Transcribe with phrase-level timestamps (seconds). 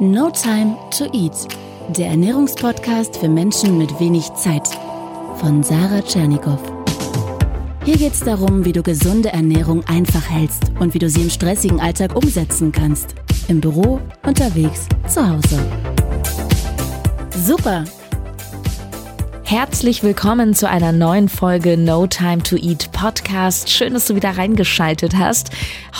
[0.00, 1.46] No Time to Eat,
[1.96, 4.66] der Ernährungspodcast für Menschen mit wenig Zeit
[5.36, 6.58] von Sarah Tschernikow.
[7.84, 11.30] Hier geht es darum, wie du gesunde Ernährung einfach hältst und wie du sie im
[11.30, 13.14] stressigen Alltag umsetzen kannst.
[13.46, 15.60] Im Büro, unterwegs, zu Hause.
[17.46, 17.84] Super!
[19.46, 23.68] Herzlich willkommen zu einer neuen Folge No Time to Eat Podcast.
[23.68, 25.50] Schön, dass du wieder reingeschaltet hast.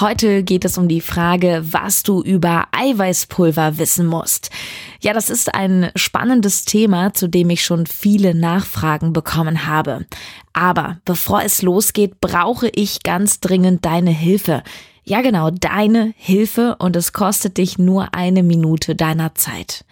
[0.00, 4.50] Heute geht es um die Frage, was du über Eiweißpulver wissen musst.
[5.00, 10.06] Ja, das ist ein spannendes Thema, zu dem ich schon viele Nachfragen bekommen habe.
[10.54, 14.62] Aber bevor es losgeht, brauche ich ganz dringend deine Hilfe.
[15.04, 19.84] Ja, genau, deine Hilfe und es kostet dich nur eine Minute deiner Zeit.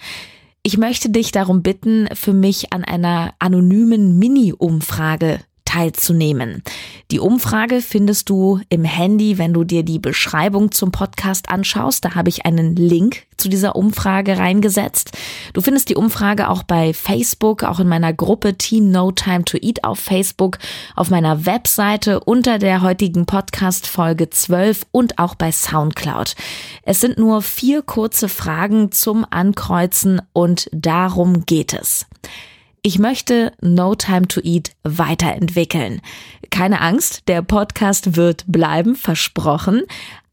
[0.64, 5.40] Ich möchte dich darum bitten, für mich an einer anonymen Mini-Umfrage
[5.72, 6.62] teilzunehmen.
[7.10, 12.04] Die Umfrage findest du im Handy, wenn du dir die Beschreibung zum Podcast anschaust.
[12.04, 15.12] Da habe ich einen Link zu dieser Umfrage reingesetzt.
[15.54, 19.56] Du findest die Umfrage auch bei Facebook, auch in meiner Gruppe Team No Time to
[19.60, 20.58] Eat auf Facebook,
[20.94, 26.34] auf meiner Webseite unter der heutigen Podcast Folge 12 und auch bei Soundcloud.
[26.82, 32.06] Es sind nur vier kurze Fragen zum Ankreuzen und darum geht es.
[32.84, 36.00] Ich möchte No Time to Eat weiterentwickeln.
[36.50, 39.82] Keine Angst, der Podcast wird bleiben, versprochen.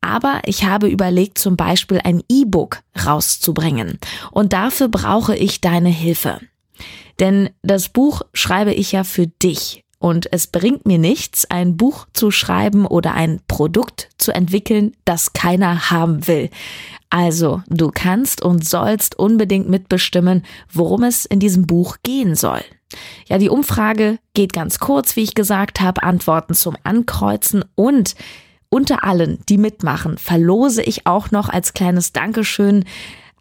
[0.01, 3.99] Aber ich habe überlegt, zum Beispiel ein E-Book rauszubringen.
[4.31, 6.39] Und dafür brauche ich deine Hilfe.
[7.19, 9.83] Denn das Buch schreibe ich ja für dich.
[9.99, 15.33] Und es bringt mir nichts, ein Buch zu schreiben oder ein Produkt zu entwickeln, das
[15.33, 16.49] keiner haben will.
[17.09, 22.61] Also, du kannst und sollst unbedingt mitbestimmen, worum es in diesem Buch gehen soll.
[23.27, 28.15] Ja, die Umfrage geht ganz kurz, wie ich gesagt habe, Antworten zum Ankreuzen und
[28.69, 32.85] unter allen, die mitmachen, verlose ich auch noch als kleines Dankeschön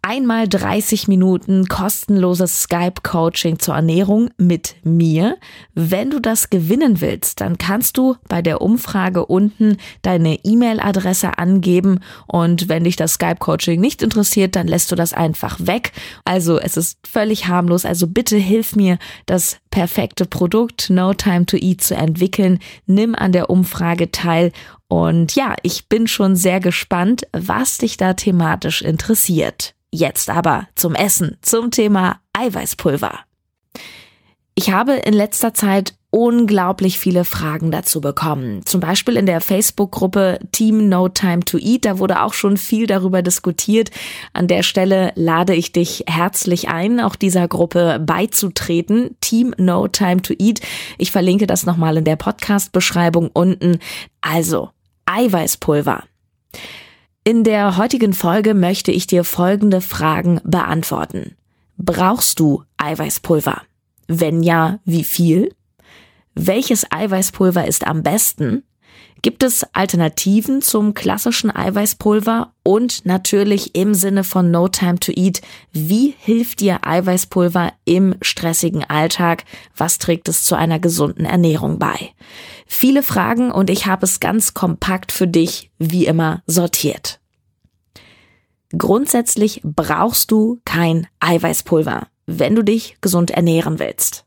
[0.01, 5.37] einmal 30 Minuten kostenloses Skype-Coaching zur Ernährung mit mir.
[5.73, 11.99] Wenn du das gewinnen willst, dann kannst du bei der Umfrage unten deine E-Mail-Adresse angeben
[12.27, 15.91] und wenn dich das Skype-Coaching nicht interessiert, dann lässt du das einfach weg.
[16.25, 21.57] Also es ist völlig harmlos, also bitte hilf mir, das perfekte Produkt No Time to
[21.57, 22.59] Eat zu entwickeln.
[22.85, 24.51] Nimm an der Umfrage teil
[24.89, 29.75] und ja, ich bin schon sehr gespannt, was dich da thematisch interessiert.
[29.91, 33.19] Jetzt aber zum Essen, zum Thema Eiweißpulver.
[34.55, 38.65] Ich habe in letzter Zeit unglaublich viele Fragen dazu bekommen.
[38.65, 41.85] Zum Beispiel in der Facebook-Gruppe Team No Time to Eat.
[41.85, 43.91] Da wurde auch schon viel darüber diskutiert.
[44.33, 49.15] An der Stelle lade ich dich herzlich ein, auch dieser Gruppe beizutreten.
[49.21, 50.61] Team No Time to Eat.
[50.97, 53.79] Ich verlinke das nochmal in der Podcast-Beschreibung unten.
[54.21, 54.71] Also,
[55.05, 56.03] Eiweißpulver.
[57.25, 61.35] In der heutigen Folge möchte ich dir folgende Fragen beantworten.
[61.77, 63.61] Brauchst du Eiweißpulver?
[64.07, 65.53] Wenn ja, wie viel?
[66.33, 68.63] Welches Eiweißpulver ist am besten?
[69.21, 72.53] Gibt es Alternativen zum klassischen Eiweißpulver?
[72.63, 75.41] Und natürlich im Sinne von No Time to Eat,
[75.73, 79.43] wie hilft dir Eiweißpulver im stressigen Alltag?
[79.75, 82.11] Was trägt es zu einer gesunden Ernährung bei?
[82.71, 87.19] Viele Fragen und ich habe es ganz kompakt für dich, wie immer, sortiert.
[88.77, 94.23] Grundsätzlich brauchst du kein Eiweißpulver, wenn du dich gesund ernähren willst.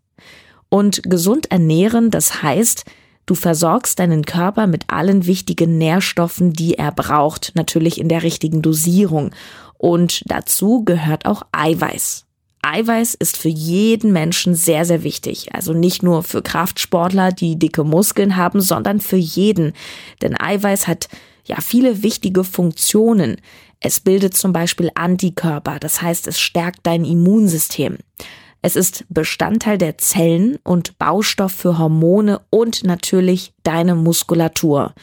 [0.68, 2.84] Und gesund ernähren, das heißt,
[3.26, 8.60] du versorgst deinen Körper mit allen wichtigen Nährstoffen, die er braucht, natürlich in der richtigen
[8.60, 9.30] Dosierung.
[9.78, 12.26] Und dazu gehört auch Eiweiß.
[12.62, 15.54] Eiweiß ist für jeden Menschen sehr, sehr wichtig.
[15.54, 19.72] Also nicht nur für Kraftsportler, die dicke Muskeln haben, sondern für jeden.
[20.22, 21.08] Denn Eiweiß hat
[21.44, 23.36] ja viele wichtige Funktionen.
[23.80, 27.98] Es bildet zum Beispiel Antikörper, das heißt, es stärkt dein Immunsystem.
[28.64, 34.94] Es ist Bestandteil der Zellen und Baustoff für Hormone und natürlich deine Muskulatur.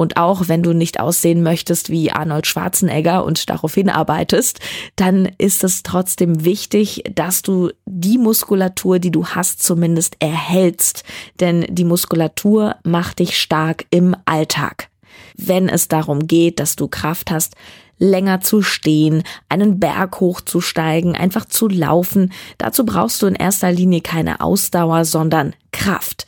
[0.00, 4.58] Und auch wenn du nicht aussehen möchtest wie Arnold Schwarzenegger und darauf hinarbeitest,
[4.96, 11.04] dann ist es trotzdem wichtig, dass du die Muskulatur, die du hast, zumindest erhältst.
[11.38, 14.88] Denn die Muskulatur macht dich stark im Alltag.
[15.36, 17.54] Wenn es darum geht, dass du Kraft hast,
[17.98, 22.32] länger zu stehen, einen Berg hochzusteigen, einfach zu laufen.
[22.56, 26.26] Dazu brauchst du in erster Linie keine Ausdauer, sondern Kraft.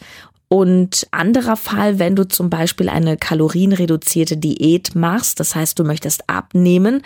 [0.52, 6.28] Und anderer Fall, wenn du zum Beispiel eine kalorienreduzierte Diät machst, das heißt, du möchtest
[6.28, 7.00] abnehmen,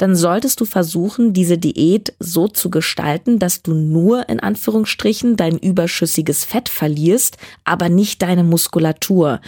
[0.00, 5.58] dann solltest du versuchen, diese Diät so zu gestalten, dass du nur in Anführungsstrichen dein
[5.58, 9.42] überschüssiges Fett verlierst, aber nicht deine Muskulatur.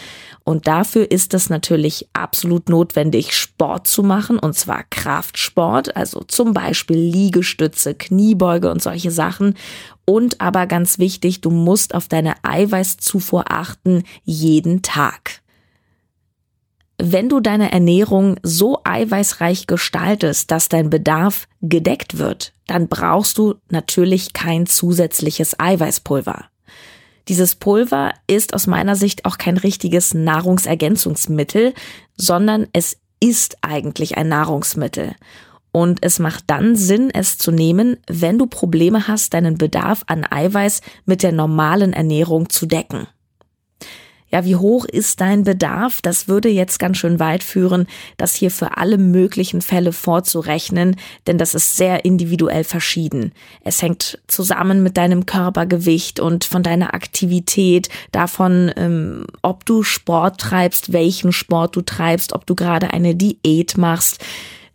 [0.45, 6.53] Und dafür ist es natürlich absolut notwendig, Sport zu machen, und zwar Kraftsport, also zum
[6.53, 9.55] Beispiel Liegestütze, Kniebeuge und solche Sachen.
[10.05, 15.42] Und aber ganz wichtig, du musst auf deine Eiweißzufuhr achten, jeden Tag.
[16.99, 23.55] Wenn du deine Ernährung so eiweißreich gestaltest, dass dein Bedarf gedeckt wird, dann brauchst du
[23.71, 26.47] natürlich kein zusätzliches Eiweißpulver.
[27.29, 31.73] Dieses Pulver ist aus meiner Sicht auch kein richtiges Nahrungsergänzungsmittel,
[32.17, 35.15] sondern es ist eigentlich ein Nahrungsmittel.
[35.71, 40.27] Und es macht dann Sinn, es zu nehmen, wenn du Probleme hast, deinen Bedarf an
[40.29, 43.07] Eiweiß mit der normalen Ernährung zu decken.
[44.33, 46.01] Ja, wie hoch ist dein Bedarf?
[46.01, 47.87] Das würde jetzt ganz schön weit führen,
[48.17, 50.97] das hier für alle möglichen Fälle vorzurechnen,
[51.27, 53.33] denn das ist sehr individuell verschieden.
[53.63, 60.41] Es hängt zusammen mit deinem Körpergewicht und von deiner Aktivität, davon, ähm, ob du Sport
[60.41, 64.25] treibst, welchen Sport du treibst, ob du gerade eine Diät machst.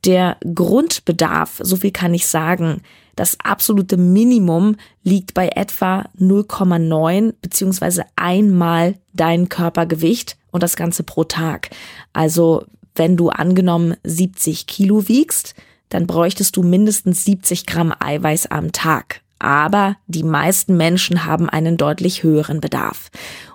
[0.07, 2.81] Der Grundbedarf, so viel kann ich sagen,
[3.17, 11.25] das absolute Minimum liegt bei etwa 0,9 beziehungsweise einmal dein Körpergewicht und das Ganze pro
[11.25, 11.71] Tag.
[12.13, 12.63] Also
[12.95, 15.55] wenn du angenommen 70 Kilo wiegst,
[15.89, 19.21] dann bräuchtest du mindestens 70 Gramm Eiweiß am Tag.
[19.39, 23.09] Aber die meisten Menschen haben einen deutlich höheren Bedarf.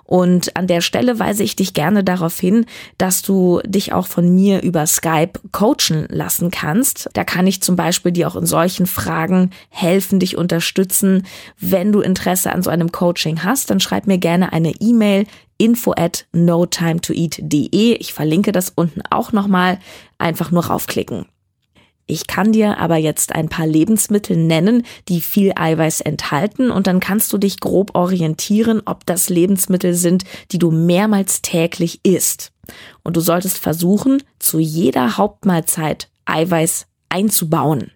[0.05, 2.65] Und an der Stelle weise ich dich gerne darauf hin,
[2.97, 7.09] dass du dich auch von mir über Skype coachen lassen kannst.
[7.13, 11.25] Da kann ich zum Beispiel dir auch in solchen Fragen helfen, dich unterstützen.
[11.57, 15.25] Wenn du Interesse an so einem Coaching hast, dann schreib mir gerne eine E-Mail
[15.57, 17.95] info at notimetoeat.de.
[17.95, 19.79] Ich verlinke das unten auch nochmal.
[20.17, 21.25] Einfach nur raufklicken.
[22.05, 26.99] Ich kann dir aber jetzt ein paar Lebensmittel nennen, die viel Eiweiß enthalten und dann
[26.99, 32.51] kannst du dich grob orientieren, ob das Lebensmittel sind, die du mehrmals täglich isst.
[33.03, 37.91] Und du solltest versuchen, zu jeder Hauptmahlzeit Eiweiß einzubauen.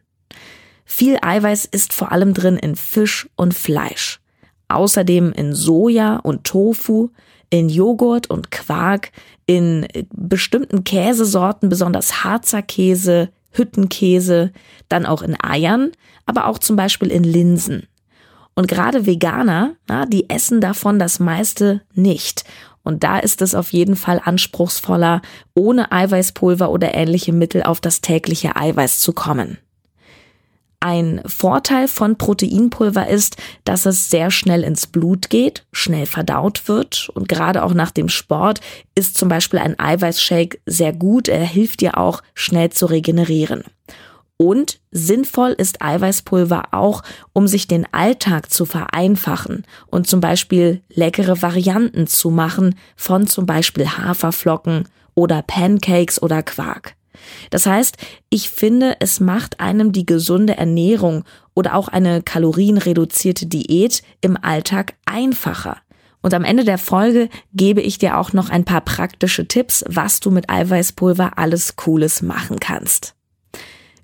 [0.86, 4.22] Viel Eiweiß ist vor allem drin in Fisch und Fleisch.
[4.70, 7.10] Außerdem in Soja und Tofu,
[7.50, 9.12] in Joghurt und Quark,
[9.46, 14.52] in bestimmten Käsesorten, besonders Harzer Käse, Hüttenkäse,
[14.90, 15.92] dann auch in Eiern,
[16.26, 17.88] aber auch zum Beispiel in Linsen.
[18.56, 22.44] Und gerade Veganer, na, die essen davon das meiste nicht.
[22.84, 25.22] Und da ist es auf jeden Fall anspruchsvoller,
[25.54, 29.58] ohne Eiweißpulver oder ähnliche Mittel auf das tägliche Eiweiß zu kommen.
[30.80, 37.10] Ein Vorteil von Proteinpulver ist, dass es sehr schnell ins Blut geht, schnell verdaut wird
[37.16, 38.62] und gerade auch nach dem Sport
[38.94, 41.30] ist zum Beispiel ein Eiweißshake sehr gut.
[41.30, 43.64] Er hilft dir auch schnell zu regenerieren.
[44.38, 47.02] Und sinnvoll ist Eiweißpulver auch,
[47.34, 53.48] um sich den Alltag zu vereinfachen und zum Beispiel leckere Varianten zu machen von zum
[53.48, 56.97] Beispiel Haferflocken oder Pancakes oder Quark.
[57.50, 57.98] Das heißt,
[58.30, 61.24] ich finde, es macht einem die gesunde Ernährung
[61.54, 65.78] oder auch eine kalorienreduzierte Diät im Alltag einfacher.
[66.22, 70.20] Und am Ende der Folge gebe ich dir auch noch ein paar praktische Tipps, was
[70.20, 73.16] du mit Eiweißpulver alles Cooles machen kannst.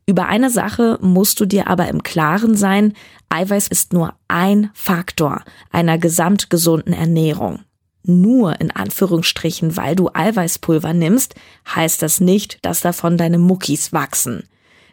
[0.06, 2.94] Über eine Sache musst du dir aber im Klaren sein,
[3.30, 7.62] Eiweiß ist nur ein Faktor einer gesamtgesunden Ernährung
[8.03, 11.35] nur in Anführungsstrichen, weil du Eiweißpulver nimmst,
[11.73, 14.44] heißt das nicht, dass davon deine Muckis wachsen.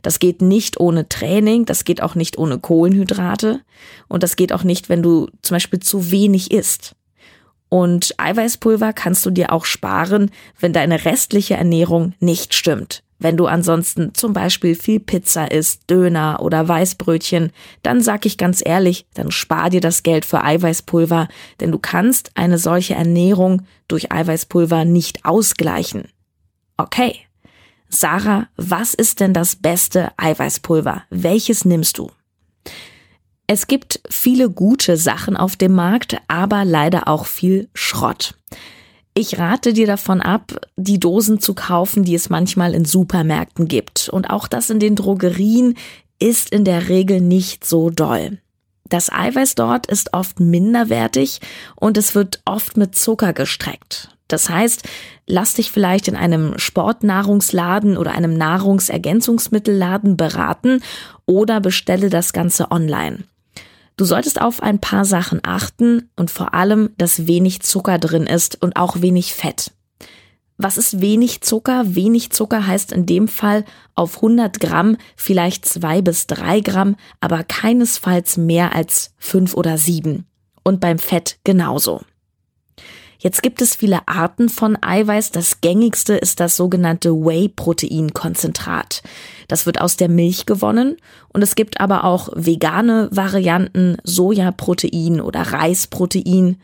[0.02, 3.60] Das geht nicht ohne Training, das geht auch nicht ohne Kohlenhydrate
[4.08, 6.94] und das geht auch nicht, wenn du zum Beispiel zu wenig isst.
[7.68, 13.02] Und Eiweißpulver kannst du dir auch sparen, wenn deine restliche Ernährung nicht stimmt.
[13.20, 18.62] Wenn du ansonsten zum Beispiel viel Pizza isst, Döner oder Weißbrötchen, dann sag ich ganz
[18.64, 21.28] ehrlich, dann spar dir das Geld für Eiweißpulver,
[21.60, 26.08] denn du kannst eine solche Ernährung durch Eiweißpulver nicht ausgleichen.
[26.78, 27.14] Okay.
[27.90, 31.02] Sarah, was ist denn das beste Eiweißpulver?
[31.10, 32.10] Welches nimmst du?
[33.46, 38.34] Es gibt viele gute Sachen auf dem Markt, aber leider auch viel Schrott.
[39.20, 44.08] Ich rate dir davon ab, die Dosen zu kaufen, die es manchmal in Supermärkten gibt.
[44.08, 45.76] Und auch das in den Drogerien
[46.18, 48.38] ist in der Regel nicht so doll.
[48.88, 51.42] Das Eiweiß dort ist oft minderwertig
[51.76, 54.08] und es wird oft mit Zucker gestreckt.
[54.26, 54.88] Das heißt,
[55.26, 60.82] lass dich vielleicht in einem Sportnahrungsladen oder einem Nahrungsergänzungsmittelladen beraten
[61.26, 63.24] oder bestelle das Ganze online.
[63.96, 68.62] Du solltest auf ein paar Sachen achten und vor allem, dass wenig Zucker drin ist
[68.62, 69.72] und auch wenig Fett.
[70.62, 71.94] Was ist wenig Zucker?
[71.94, 77.44] Wenig Zucker heißt in dem Fall auf 100 Gramm vielleicht zwei bis drei Gramm, aber
[77.44, 80.26] keinesfalls mehr als fünf oder sieben.
[80.62, 82.02] Und beim Fett genauso.
[83.22, 85.30] Jetzt gibt es viele Arten von Eiweiß.
[85.30, 89.02] Das gängigste ist das sogenannte Whey-Protein-Konzentrat.
[89.46, 90.96] Das wird aus der Milch gewonnen
[91.28, 96.56] und es gibt aber auch vegane Varianten, Sojaprotein oder Reisprotein.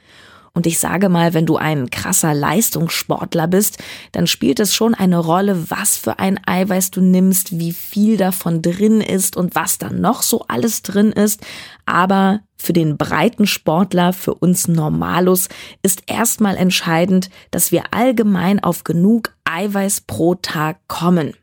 [0.56, 3.76] Und ich sage mal, wenn du ein krasser Leistungssportler bist,
[4.12, 8.62] dann spielt es schon eine Rolle, was für ein Eiweiß du nimmst, wie viel davon
[8.62, 11.44] drin ist und was dann noch so alles drin ist.
[11.84, 15.50] Aber für den breiten Sportler, für uns Normalus,
[15.82, 21.34] ist erstmal entscheidend, dass wir allgemein auf genug Eiweiß pro Tag kommen.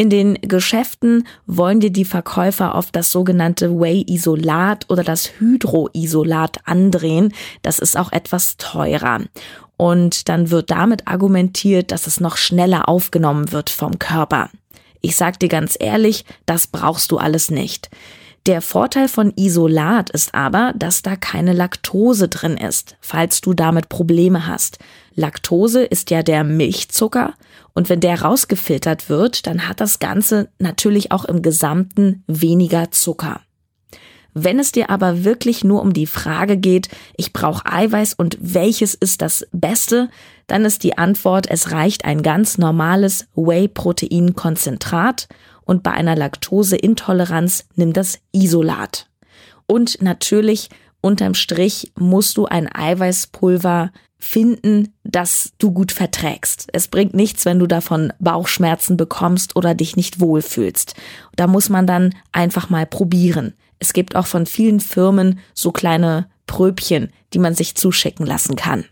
[0.00, 7.34] In den Geschäften wollen dir die Verkäufer oft das sogenannte Whey-Isolat oder das Hydroisolat andrehen.
[7.62, 9.22] Das ist auch etwas teurer.
[9.76, 14.50] Und dann wird damit argumentiert, dass es noch schneller aufgenommen wird vom Körper.
[15.00, 17.90] Ich sag dir ganz ehrlich, das brauchst du alles nicht.
[18.46, 23.88] Der Vorteil von Isolat ist aber, dass da keine Laktose drin ist, falls du damit
[23.88, 24.78] Probleme hast.
[25.16, 27.34] Laktose ist ja der Milchzucker
[27.78, 33.42] und wenn der rausgefiltert wird, dann hat das Ganze natürlich auch im Gesamten weniger Zucker.
[34.34, 38.94] Wenn es dir aber wirklich nur um die Frage geht, ich brauche Eiweiß und welches
[38.94, 40.10] ist das Beste,
[40.48, 45.28] dann ist die Antwort, es reicht ein ganz normales Whey-Protein-Konzentrat
[45.64, 49.08] und bei einer Laktoseintoleranz nimm das Isolat.
[49.66, 50.68] Und natürlich,
[51.00, 56.68] unterm Strich musst du ein Eiweißpulver finden, das du gut verträgst.
[56.72, 60.94] Es bringt nichts, wenn du davon Bauchschmerzen bekommst oder dich nicht wohlfühlst.
[61.36, 63.54] Da muss man dann einfach mal probieren.
[63.78, 68.84] Es gibt auch von vielen Firmen so kleine Pröbchen, die man sich zuschicken lassen kann.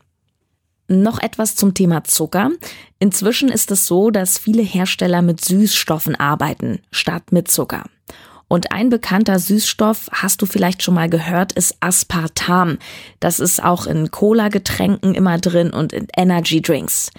[0.88, 2.50] Noch etwas zum Thema Zucker.
[3.00, 7.84] Inzwischen ist es so, dass viele Hersteller mit Süßstoffen arbeiten, statt mit Zucker.
[8.48, 12.78] Und ein bekannter Süßstoff, hast du vielleicht schon mal gehört, ist Aspartam.
[13.18, 17.10] Das ist auch in Cola-Getränken immer drin und in Energy Drinks.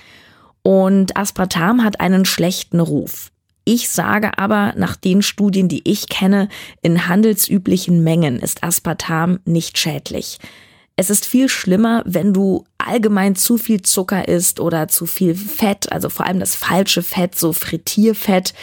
[0.64, 3.32] Und Aspartam hat einen schlechten Ruf.
[3.66, 6.48] Ich sage aber, nach den Studien, die ich kenne,
[6.82, 10.40] in handelsüblichen Mengen ist Aspartam nicht schädlich.
[10.96, 15.92] Es ist viel schlimmer, wenn du allgemein zu viel Zucker isst oder zu viel Fett,
[15.92, 18.54] also vor allem das falsche Fett, so Frittierfett.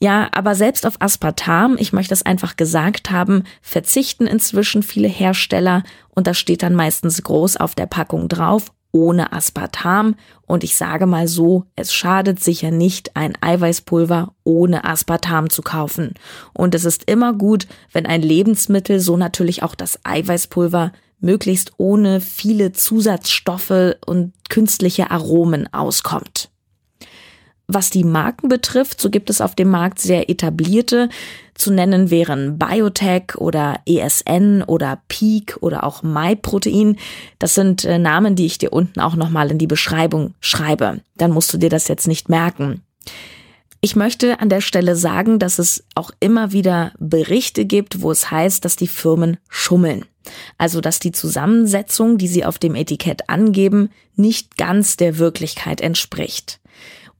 [0.00, 5.82] Ja, aber selbst auf Aspartam, ich möchte es einfach gesagt haben, verzichten inzwischen viele Hersteller
[6.10, 10.14] und das steht dann meistens groß auf der Packung drauf, ohne Aspartam.
[10.46, 16.14] Und ich sage mal so, es schadet sicher nicht, ein Eiweißpulver ohne Aspartam zu kaufen.
[16.52, 22.20] Und es ist immer gut, wenn ein Lebensmittel, so natürlich auch das Eiweißpulver, möglichst ohne
[22.20, 26.50] viele Zusatzstoffe und künstliche Aromen auskommt.
[27.66, 31.08] Was die Marken betrifft, so gibt es auf dem Markt sehr etablierte.
[31.54, 36.96] Zu nennen wären Biotech oder ESN oder Peak oder auch MyProtein.
[37.38, 41.00] Das sind äh, Namen, die ich dir unten auch nochmal in die Beschreibung schreibe.
[41.16, 42.82] Dann musst du dir das jetzt nicht merken.
[43.80, 48.30] Ich möchte an der Stelle sagen, dass es auch immer wieder Berichte gibt, wo es
[48.30, 50.06] heißt, dass die Firmen schummeln.
[50.58, 56.60] Also dass die Zusammensetzung, die sie auf dem Etikett angeben, nicht ganz der Wirklichkeit entspricht.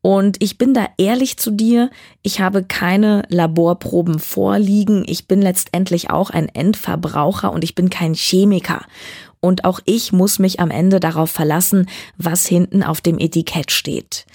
[0.07, 1.89] Und ich bin da ehrlich zu dir,
[2.21, 8.13] ich habe keine Laborproben vorliegen, ich bin letztendlich auch ein Endverbraucher und ich bin kein
[8.13, 8.85] Chemiker.
[9.41, 14.27] Und auch ich muss mich am Ende darauf verlassen, was hinten auf dem Etikett steht.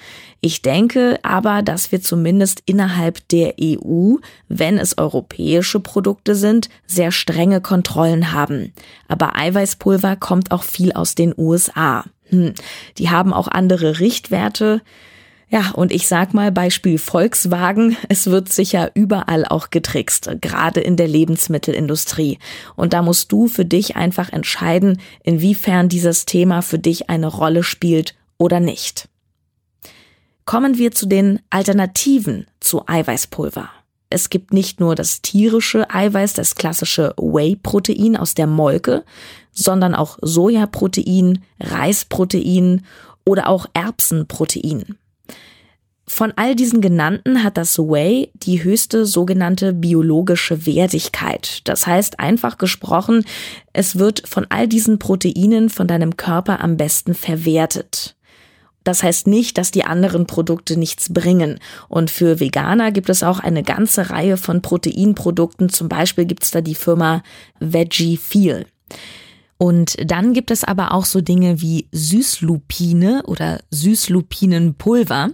[0.42, 4.16] Ich denke aber, dass wir zumindest innerhalb der EU,
[4.48, 8.74] wenn es europäische Produkte sind, sehr strenge Kontrollen haben.
[9.08, 12.06] Aber Eiweißpulver kommt auch viel aus den USA.
[12.30, 12.56] Hm,
[12.98, 14.82] die haben auch andere Richtwerte.
[15.52, 20.96] Ja, und ich sag mal Beispiel Volkswagen, es wird sicher überall auch getrickst, gerade in
[20.96, 22.38] der Lebensmittelindustrie.
[22.76, 27.64] Und da musst du für dich einfach entscheiden, inwiefern dieses Thema für dich eine Rolle
[27.64, 29.10] spielt oder nicht.
[30.46, 33.70] Kommen wir zu den Alternativen zu Eiweißpulver.
[34.12, 39.04] Es gibt nicht nur das tierische Eiweiß, das klassische Whey-Protein aus der Molke,
[39.52, 42.86] sondern auch Sojaprotein, Reisprotein
[43.26, 44.98] oder auch Erbsenprotein.
[46.12, 51.62] Von all diesen genannten hat das Whey die höchste sogenannte biologische Wertigkeit.
[51.66, 53.24] Das heißt einfach gesprochen,
[53.74, 58.16] es wird von all diesen Proteinen von deinem Körper am besten verwertet.
[58.84, 61.60] Das heißt nicht, dass die anderen Produkte nichts bringen.
[61.90, 65.70] Und für Veganer gibt es auch eine ganze Reihe von Proteinprodukten.
[65.70, 67.22] Zum Beispiel gibt es da die Firma
[67.60, 68.66] Veggie Feel.
[69.60, 75.34] Und dann gibt es aber auch so Dinge wie Süßlupine oder Süßlupinenpulver.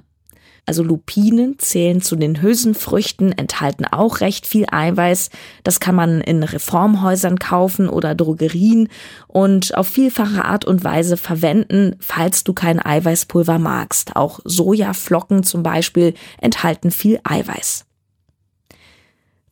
[0.68, 5.30] Also Lupinen zählen zu den Hülsenfrüchten, enthalten auch recht viel Eiweiß.
[5.64, 8.90] Das kann man in Reformhäusern kaufen oder Drogerien
[9.28, 14.16] und auf vielfache Art und Weise verwenden, falls du kein Eiweißpulver magst.
[14.16, 17.86] Auch Sojaflocken zum Beispiel enthalten viel Eiweiß.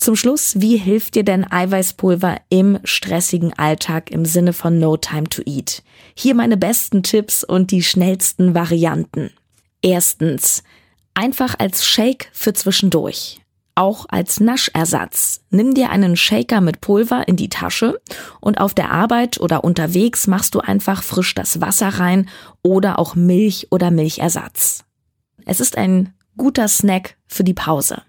[0.03, 5.29] Zum Schluss, wie hilft dir denn Eiweißpulver im stressigen Alltag im Sinne von No Time
[5.29, 5.83] to Eat?
[6.13, 9.29] Hier meine besten Tipps und die schnellsten Varianten.
[9.81, 10.63] Erstens,
[11.13, 13.39] Einfach als Shake für zwischendurch.
[13.75, 15.41] Auch als Naschersatz.
[15.49, 17.99] Nimm dir einen Shaker mit Pulver in die Tasche
[18.39, 22.29] und auf der Arbeit oder unterwegs machst du einfach frisch das Wasser rein
[22.61, 24.83] oder auch Milch oder Milchersatz.
[25.45, 28.01] Es ist ein guter Snack für die Pause.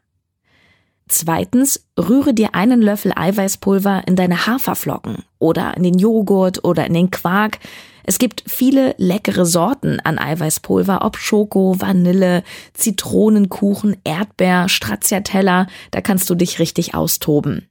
[1.08, 6.94] Zweitens, rühre dir einen Löffel Eiweißpulver in deine Haferflocken oder in den Joghurt oder in
[6.94, 7.58] den Quark,
[8.04, 12.44] es gibt viele leckere Sorten an Eiweißpulver, ob Schoko, Vanille,
[12.74, 17.68] Zitronenkuchen, Erdbeer, Stracciatella, da kannst du dich richtig austoben.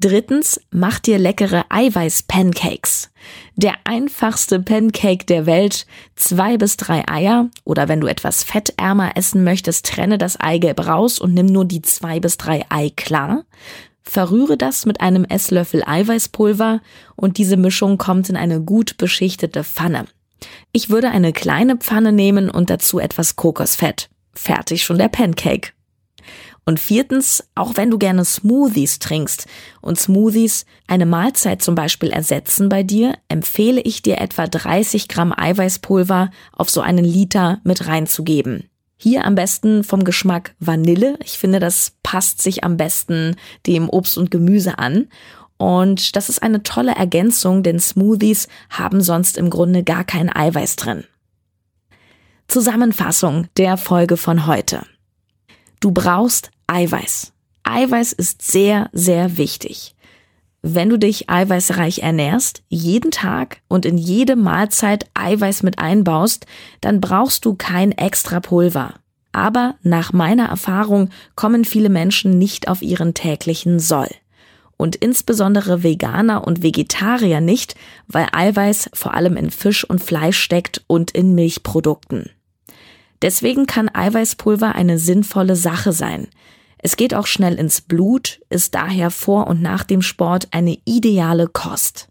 [0.00, 3.10] Drittens, mach dir leckere Eiweiß-Pancakes.
[3.56, 9.42] Der einfachste Pancake der Welt, zwei bis drei Eier oder wenn du etwas fettärmer essen
[9.42, 13.44] möchtest, trenne das Eigelb raus und nimm nur die zwei bis drei Ei klar.
[14.08, 16.80] Verrühre das mit einem Esslöffel Eiweißpulver
[17.14, 20.06] und diese Mischung kommt in eine gut beschichtete Pfanne.
[20.72, 24.08] Ich würde eine kleine Pfanne nehmen und dazu etwas Kokosfett.
[24.32, 25.72] Fertig schon der Pancake.
[26.64, 29.46] Und viertens, auch wenn du gerne Smoothies trinkst
[29.82, 35.34] und Smoothies eine Mahlzeit zum Beispiel ersetzen bei dir, empfehle ich dir etwa 30 Gramm
[35.36, 38.70] Eiweißpulver auf so einen Liter mit reinzugeben.
[39.00, 41.16] Hier am besten vom Geschmack Vanille.
[41.24, 45.08] Ich finde, das passt sich am besten dem Obst und Gemüse an.
[45.56, 50.76] Und das ist eine tolle Ergänzung, denn Smoothies haben sonst im Grunde gar kein Eiweiß
[50.76, 51.04] drin.
[52.48, 54.84] Zusammenfassung der Folge von heute.
[55.80, 57.32] Du brauchst Eiweiß.
[57.62, 59.94] Eiweiß ist sehr, sehr wichtig.
[60.62, 66.46] Wenn du dich eiweißreich ernährst, jeden Tag und in jede Mahlzeit Eiweiß mit einbaust,
[66.80, 68.94] dann brauchst du kein extra Pulver.
[69.30, 74.08] Aber nach meiner Erfahrung kommen viele Menschen nicht auf ihren täglichen Soll.
[74.76, 77.76] Und insbesondere Veganer und Vegetarier nicht,
[78.08, 82.30] weil Eiweiß vor allem in Fisch und Fleisch steckt und in Milchprodukten.
[83.22, 86.28] Deswegen kann Eiweißpulver eine sinnvolle Sache sein.
[86.78, 91.48] Es geht auch schnell ins Blut, ist daher vor und nach dem Sport eine ideale
[91.48, 92.08] Kost.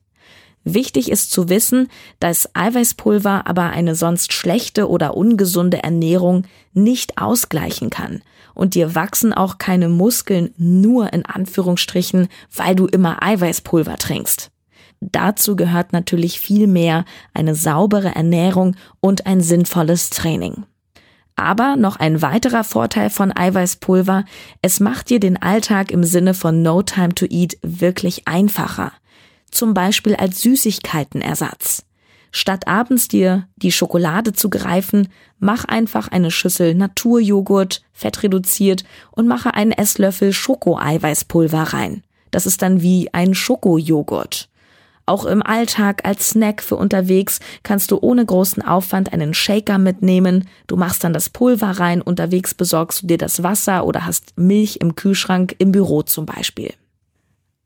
[0.69, 1.88] Wichtig ist zu wissen,
[2.19, 8.21] dass Eiweißpulver aber eine sonst schlechte oder ungesunde Ernährung nicht ausgleichen kann.
[8.53, 14.51] Und dir wachsen auch keine Muskeln nur in Anführungsstrichen, weil du immer Eiweißpulver trinkst.
[14.99, 20.65] Dazu gehört natürlich viel mehr eine saubere Ernährung und ein sinnvolles Training.
[21.39, 24.26] Aber noch ein weiterer Vorteil von Eiweißpulver,
[24.63, 28.91] es macht dir den Alltag im Sinne von No Time to Eat wirklich einfacher.
[29.52, 31.86] Zum Beispiel als Süßigkeitenersatz.
[32.32, 39.54] Statt abends dir die Schokolade zu greifen, mach einfach eine Schüssel Naturjoghurt, fettreduziert und mache
[39.54, 42.04] einen Esslöffel Schokoeiweißpulver rein.
[42.32, 44.50] Das ist dann wie ein Schokojoghurt.
[45.08, 50.50] Auch im Alltag als Snack für unterwegs kannst du ohne großen Aufwand einen Shaker mitnehmen.
[50.67, 54.80] Du machst dann das Pulver rein, unterwegs besorgst du dir das Wasser oder hast Milch
[54.82, 56.74] im Kühlschrank im Büro zum Beispiel.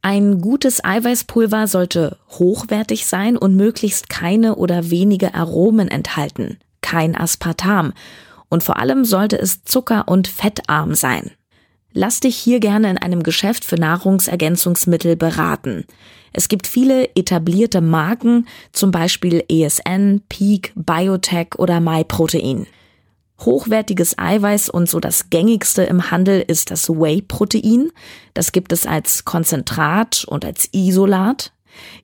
[0.04, 7.94] Ein gutes Eiweißpulver sollte hochwertig sein und möglichst keine oder wenige Aromen enthalten, kein Aspartam.
[8.50, 11.32] Und vor allem sollte es zucker- und fettarm sein.
[11.92, 15.86] Lass dich hier gerne in einem Geschäft für Nahrungsergänzungsmittel beraten.
[16.34, 22.68] Es gibt viele etablierte Marken, zum Beispiel ESN, Peak, Biotech oder MyProtein.
[23.40, 27.92] Hochwertiges Eiweiß und so das gängigste im Handel ist das Whey-Protein.
[28.34, 31.52] Das gibt es als Konzentrat und als Isolat.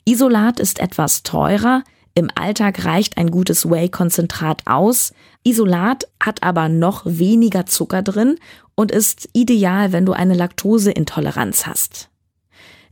[0.03, 1.83] Isolat ist etwas teurer.
[2.15, 5.13] Im Alltag reicht ein gutes Whey-Konzentrat aus.
[5.43, 8.39] Isolat hat aber noch weniger Zucker drin
[8.73, 12.09] und ist ideal, wenn du eine Laktoseintoleranz hast.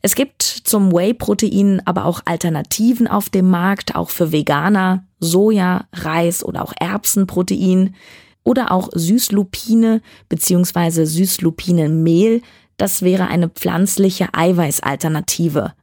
[0.06, 6.46] Es gibt zum Whey-Protein aber auch Alternativen auf dem Markt, auch für Veganer, Soja, Reis
[6.46, 7.96] oder auch Erbsenprotein
[8.44, 11.06] oder auch Süßlupine bzw.
[11.06, 12.44] Süßlupinenmehl.
[12.78, 15.74] Das wäre eine pflanzliche Eiweißalternative.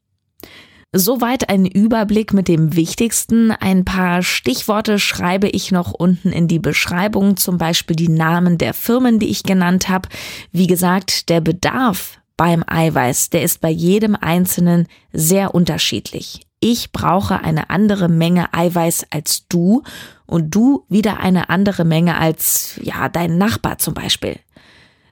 [0.92, 3.50] Soweit ein Überblick mit dem Wichtigsten.
[3.50, 8.72] Ein paar Stichworte schreibe ich noch unten in die Beschreibung, zum Beispiel die Namen der
[8.72, 10.08] Firmen, die ich genannt habe.
[10.52, 16.46] Wie gesagt, der Bedarf beim Eiweiß, der ist bei jedem Einzelnen sehr unterschiedlich.
[16.62, 19.82] ich brauche eine andere Menge Eiweiß als du
[20.26, 24.36] und du wieder eine andere Menge als, ja, dein Nachbar zum Beispiel.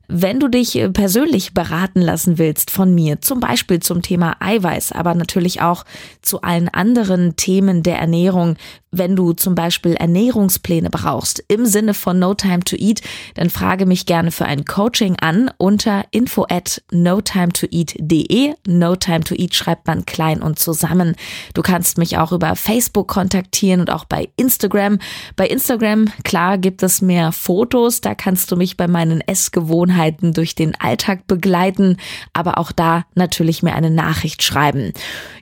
[0.06, 4.92] Wenn du dich äh, persönlich beraten lassen willst von mir, zum Beispiel zum Thema Eiweiß,
[4.92, 5.84] aber natürlich auch
[6.22, 8.56] zu allen anderen Themen der Ernährung,
[8.92, 13.02] wenn du zum Beispiel Ernährungspläne brauchst im Sinne von No Time to Eat,
[13.34, 18.54] dann frage mich gerne für ein Coaching an unter info at notimetoeat.de.
[18.66, 21.14] No Time to Eat schreibt man klein und zusammen.
[21.54, 24.98] Du kannst mich auch über Facebook kontaktieren und auch bei Instagram.
[25.36, 28.00] Bei Instagram, klar, gibt es mehr Fotos.
[28.00, 31.96] Da kannst du mich bei meinen Essgewohnheiten durch den Alltag begleiten,
[32.32, 34.92] aber auch da natürlich mir eine Nachricht schreiben.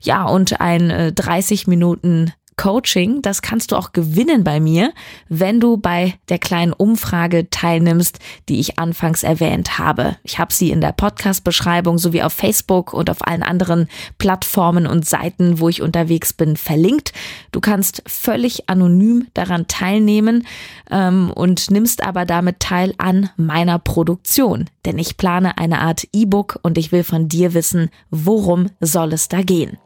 [0.03, 4.93] Ja, und ein 30 äh, Minuten Coaching, das kannst du auch gewinnen bei mir,
[5.29, 8.19] wenn du bei der kleinen Umfrage teilnimmst,
[8.49, 10.17] die ich anfangs erwähnt habe.
[10.25, 15.07] Ich habe sie in der Podcast-Beschreibung sowie auf Facebook und auf allen anderen Plattformen und
[15.07, 17.13] Seiten, wo ich unterwegs bin, verlinkt.
[17.53, 20.45] Du kannst völlig anonym daran teilnehmen
[20.91, 24.69] ähm, und nimmst aber damit teil an meiner Produktion.
[24.85, 29.29] Denn ich plane eine Art E-Book und ich will von dir wissen, worum soll es
[29.29, 29.79] da gehen.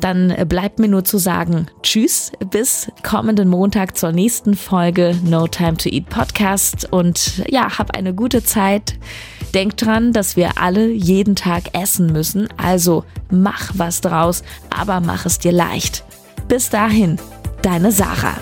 [0.00, 5.76] Dann bleibt mir nur zu sagen, tschüss, bis kommenden Montag zur nächsten Folge No Time
[5.76, 8.98] to Eat Podcast und ja, hab eine gute Zeit.
[9.54, 15.24] Denk dran, dass wir alle jeden Tag essen müssen, also mach was draus, aber mach
[15.24, 16.04] es dir leicht.
[16.48, 17.18] Bis dahin,
[17.62, 18.36] deine Sarah.